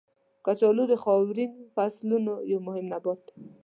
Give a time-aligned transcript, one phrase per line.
[0.45, 3.33] کچالو د خاورین فصلونو یو مهم نبات دی.